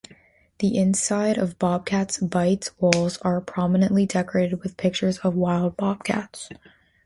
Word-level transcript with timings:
The 0.57 0.75
inside 0.75 1.37
of 1.37 1.59
Bobcat 1.59 2.17
Bite's 2.23 2.71
walls 2.81 3.17
are 3.19 3.39
prominently 3.39 4.07
decorated 4.07 4.63
with 4.63 4.75
pictures 4.75 5.19
of 5.19 5.35
wild 5.35 5.77
bobcats. 5.77 6.49